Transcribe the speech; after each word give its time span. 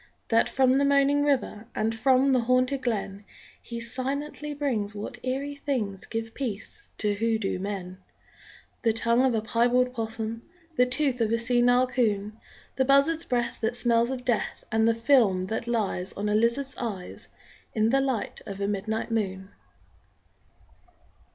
That 0.29 0.49
from 0.49 0.73
the 0.73 0.83
moaning 0.83 1.23
river 1.23 1.67
And 1.75 1.93
from 1.93 2.29
the 2.31 2.39
haunted 2.39 2.81
glen 2.81 3.23
He 3.61 3.79
silently 3.79 4.51
brings 4.55 4.95
what 4.95 5.23
eerie 5.23 5.53
things 5.53 6.07
Give 6.07 6.33
peace 6.33 6.89
to 6.97 7.13
hoodooed 7.13 7.61
men: 7.61 7.99
_The 8.83 8.95
tongue 8.95 9.23
of 9.23 9.35
a 9.35 9.43
piebald 9.43 9.93
'possum, 9.93 10.41
The 10.75 10.87
tooth 10.87 11.21
of 11.21 11.31
a 11.31 11.37
senile 11.37 11.85
'coon, 11.85 12.39
The 12.77 12.85
buzzard's 12.85 13.25
breath 13.25 13.61
that 13.61 13.75
smells 13.75 14.09
of 14.09 14.25
death, 14.25 14.63
And 14.71 14.87
the 14.87 14.95
film 14.95 15.45
that 15.45 15.67
lies 15.67 16.13
On 16.13 16.27
a 16.29 16.33
lizard's 16.33 16.73
eyes 16.79 17.27
In 17.75 17.91
the 17.91 18.01
light 18.01 18.41
of 18.47 18.59
a 18.59 18.67
midnight 18.67 19.11
moon! 19.11 19.49